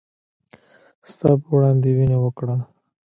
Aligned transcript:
ستا 1.11 1.29
په 1.41 1.47
وړاندې 1.55 1.87
يې 1.89 1.95
وينه 1.97 2.17
وکړه 2.21 2.55